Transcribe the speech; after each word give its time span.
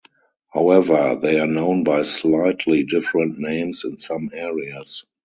However, 0.51 1.19
they 1.21 1.39
are 1.39 1.45
known 1.45 1.83
by 1.83 2.01
slightly 2.01 2.83
different 2.85 3.37
names 3.37 3.85
in 3.85 3.99
some 3.99 4.31
areas. 4.33 5.05